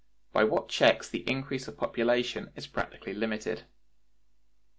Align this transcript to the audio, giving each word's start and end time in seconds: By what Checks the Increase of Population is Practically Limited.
By 0.33 0.45
what 0.45 0.67
Checks 0.67 1.07
the 1.07 1.19
Increase 1.29 1.67
of 1.67 1.77
Population 1.77 2.49
is 2.55 2.65
Practically 2.65 3.13
Limited. 3.13 3.65